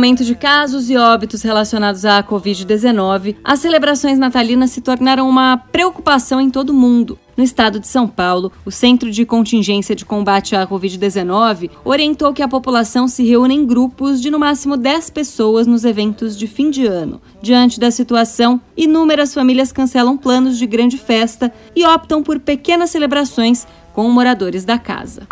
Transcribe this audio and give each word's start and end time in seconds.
Aumento 0.00 0.24
de 0.24 0.34
casos 0.34 0.88
e 0.88 0.96
óbitos 0.96 1.42
relacionados 1.42 2.06
à 2.06 2.22
Covid-19, 2.22 3.36
as 3.44 3.58
celebrações 3.58 4.18
natalinas 4.18 4.70
se 4.70 4.80
tornaram 4.80 5.28
uma 5.28 5.58
preocupação 5.58 6.40
em 6.40 6.48
todo 6.48 6.70
o 6.70 6.74
mundo. 6.74 7.18
No 7.36 7.44
estado 7.44 7.78
de 7.78 7.86
São 7.86 8.08
Paulo, 8.08 8.50
o 8.64 8.70
Centro 8.70 9.10
de 9.10 9.26
Contingência 9.26 9.94
de 9.94 10.06
Combate 10.06 10.56
à 10.56 10.66
Covid-19 10.66 11.68
orientou 11.84 12.32
que 12.32 12.42
a 12.42 12.48
população 12.48 13.06
se 13.06 13.22
reúna 13.24 13.52
em 13.52 13.66
grupos 13.66 14.22
de 14.22 14.30
no 14.30 14.38
máximo 14.38 14.74
10 14.74 15.10
pessoas 15.10 15.66
nos 15.66 15.84
eventos 15.84 16.34
de 16.34 16.46
fim 16.46 16.70
de 16.70 16.86
ano. 16.86 17.20
Diante 17.42 17.78
da 17.78 17.90
situação, 17.90 18.58
inúmeras 18.74 19.34
famílias 19.34 19.70
cancelam 19.70 20.16
planos 20.16 20.56
de 20.56 20.66
grande 20.66 20.96
festa 20.96 21.52
e 21.76 21.84
optam 21.84 22.22
por 22.22 22.40
pequenas 22.40 22.88
celebrações 22.88 23.66
com 23.92 24.10
moradores 24.10 24.64
da 24.64 24.78
casa. 24.78 25.28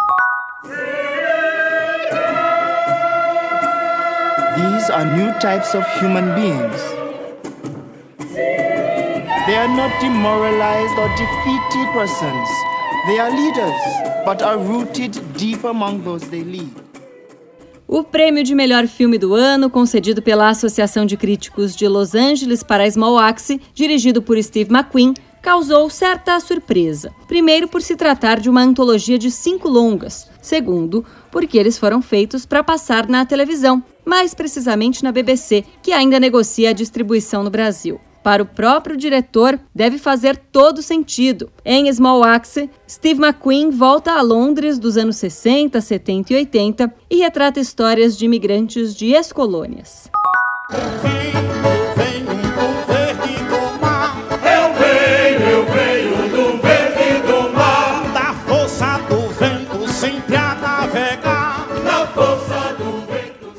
These 4.59 4.91
are 4.91 5.05
new 5.05 5.33
types 5.39 5.73
of 5.73 5.87
human 6.01 6.35
beings. 6.35 6.81
They 9.47 9.57
are 9.57 9.69
not 9.69 9.93
demoralized 10.01 10.99
or 10.99 11.09
defeated 11.11 11.87
persons. 11.93 12.49
They 13.07 13.21
are 13.21 13.31
leaders, 13.31 13.81
but 14.25 14.43
are 14.43 14.59
rooted 14.59 15.13
deep 15.37 15.63
among 15.63 16.03
those 16.03 16.29
they 16.29 16.43
lead. 16.43 16.75
O 17.87 18.03
prêmio 18.03 18.43
de 18.43 18.53
melhor 18.53 18.89
filme 18.89 19.17
do 19.17 19.33
ano, 19.33 19.71
concedido 19.71 20.21
pela 20.21 20.49
Associação 20.49 21.07
de 21.07 21.17
Críticos 21.17 21.77
de 21.77 21.87
Los 21.87 22.17
Angeles 22.17 22.65
para 22.65 22.91
Small 22.91 23.17
Axe, 23.17 23.61
dirigido 23.73 24.21
por 24.21 24.43
Steve 24.43 24.73
McQueen, 24.73 25.15
causou 25.41 25.89
certa 25.89 26.41
surpresa. 26.41 27.13
Primeiro, 27.29 27.69
por 27.69 27.81
se 27.81 27.95
tratar 27.95 28.41
de 28.41 28.51
uma 28.51 28.63
antologia 28.63 29.19
de 29.19 29.31
cinco 29.31 29.69
longas. 29.69 30.28
Segundo, 30.41 31.05
porque 31.31 31.59
eles 31.59 31.79
foram 31.79 32.01
feitos 32.01 32.47
para 32.47 32.65
passar 32.65 33.09
na 33.09 33.27
televisão, 33.27 33.83
mais 34.05 34.35
precisamente 34.35 35.03
na 35.03 35.13
BBC, 35.13 35.65
que 35.83 35.93
ainda 35.93 36.21
negocia 36.21 36.71
a 36.71 36.73
distribuição 36.73 37.43
no 37.43 37.51
Brasil. 37.51 38.01
Para 38.23 38.43
o 38.43 38.47
próprio 38.47 38.97
diretor, 38.97 39.59
deve 39.75 39.97
fazer 39.97 40.37
todo 40.37 40.83
sentido. 40.83 41.51
Em 41.65 41.91
Small 41.93 42.23
Axe, 42.25 42.69
Steve 42.89 43.23
McQueen 43.23 43.71
volta 43.71 44.13
a 44.13 44.21
Londres 44.21 44.79
dos 44.79 44.97
anos 44.97 45.17
60, 45.17 45.81
70 45.81 46.33
e 46.33 46.37
80 46.37 46.95
e 47.11 47.17
retrata 47.17 47.61
histórias 47.61 48.19
de 48.19 48.27
imigrantes 48.27 48.95
de 48.95 49.15
ex-colônias. 49.15 50.11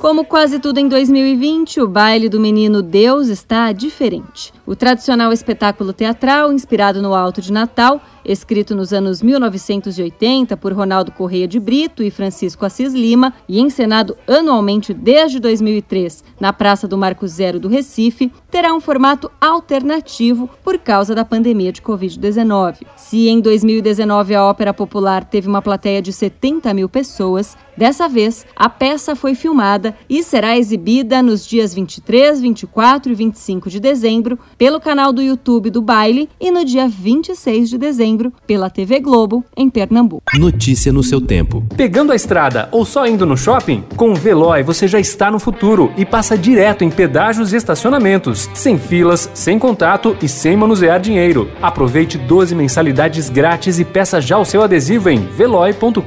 Como 0.09 0.25
quase 0.25 0.57
tudo 0.57 0.79
em 0.79 0.87
2020, 0.87 1.81
o 1.81 1.87
baile 1.87 2.29
do 2.29 2.39
menino 2.39 2.81
Deus 2.81 3.27
está 3.27 3.71
diferente. 3.71 4.51
O 4.69 4.75
tradicional 4.75 5.33
espetáculo 5.33 5.91
teatral, 5.91 6.53
inspirado 6.53 7.01
no 7.01 7.15
Alto 7.15 7.41
de 7.41 7.51
Natal, 7.51 7.99
escrito 8.23 8.75
nos 8.75 8.93
anos 8.93 9.19
1980 9.19 10.55
por 10.57 10.71
Ronaldo 10.73 11.11
Correia 11.11 11.47
de 11.47 11.59
Brito 11.59 12.03
e 12.03 12.11
Francisco 12.11 12.63
Assis 12.63 12.93
Lima 12.93 13.33
e 13.47 13.59
encenado 13.59 14.15
anualmente 14.27 14.93
desde 14.93 15.39
2003 15.39 16.23
na 16.39 16.53
Praça 16.53 16.87
do 16.87 16.99
Marco 16.99 17.27
Zero 17.27 17.59
do 17.59 17.67
Recife, 17.67 18.31
terá 18.51 18.71
um 18.71 18.79
formato 18.79 19.31
alternativo 19.41 20.47
por 20.63 20.77
causa 20.77 21.15
da 21.15 21.25
pandemia 21.25 21.71
de 21.71 21.81
Covid-19. 21.81 22.85
Se 22.95 23.27
em 23.27 23.41
2019 23.41 24.35
a 24.35 24.45
Ópera 24.45 24.71
Popular 24.71 25.23
teve 25.23 25.47
uma 25.47 25.63
plateia 25.63 25.99
de 25.99 26.13
70 26.13 26.71
mil 26.75 26.87
pessoas, 26.87 27.57
dessa 27.75 28.07
vez 28.07 28.45
a 28.55 28.69
peça 28.69 29.15
foi 29.15 29.33
filmada 29.33 29.95
e 30.07 30.21
será 30.21 30.55
exibida 30.55 31.23
nos 31.23 31.47
dias 31.47 31.73
23, 31.73 32.41
24 32.41 33.11
e 33.11 33.15
25 33.15 33.69
de 33.69 33.79
dezembro 33.79 34.37
pelo 34.59 34.77
canal 34.81 35.13
do 35.13 35.21
YouTube 35.21 35.69
do 35.69 35.81
Baile 35.81 36.29
e 36.37 36.51
no 36.51 36.65
dia 36.65 36.85
26 36.85 37.69
de 37.69 37.77
dezembro 37.77 38.33
pela 38.45 38.69
TV 38.69 38.99
Globo, 38.99 39.43
em 39.55 39.69
Pernambuco. 39.69 40.23
Notícia 40.37 40.91
no 40.91 41.01
seu 41.01 41.21
tempo. 41.21 41.63
Pegando 41.77 42.11
a 42.11 42.15
estrada 42.15 42.67
ou 42.69 42.83
só 42.83 43.07
indo 43.07 43.25
no 43.25 43.37
shopping? 43.37 43.85
Com 43.95 44.11
o 44.11 44.15
Veloy 44.15 44.61
você 44.61 44.85
já 44.85 44.99
está 44.99 45.31
no 45.31 45.39
futuro 45.39 45.93
e 45.95 46.05
passa 46.05 46.37
direto 46.37 46.83
em 46.83 46.91
pedágios 46.91 47.53
e 47.53 47.55
estacionamentos, 47.55 48.49
sem 48.53 48.77
filas, 48.77 49.31
sem 49.33 49.57
contato 49.57 50.17
e 50.21 50.27
sem 50.27 50.57
manusear 50.57 50.99
dinheiro. 50.99 51.49
Aproveite 51.61 52.17
12 52.17 52.53
mensalidades 52.53 53.29
grátis 53.29 53.79
e 53.79 53.85
peça 53.85 54.19
já 54.19 54.37
o 54.37 54.43
seu 54.43 54.61
adesivo 54.61 55.09
em 55.09 55.19
veloy.com.br. 55.25 56.01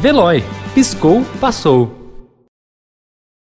Veloy, 0.00 0.42
piscou, 0.74 1.24
passou. 1.40 1.99